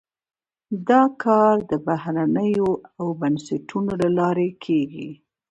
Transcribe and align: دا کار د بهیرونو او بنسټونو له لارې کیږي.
دا 0.89 1.01
کار 1.23 1.55
د 1.71 1.73
بهیرونو 1.85 2.69
او 2.99 3.05
بنسټونو 3.19 3.91
له 4.01 4.09
لارې 4.19 4.49
کیږي. 4.63 5.09